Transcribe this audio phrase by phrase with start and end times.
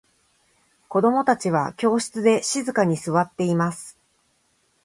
[0.87, 3.99] 子供達は教室で静かに座っています。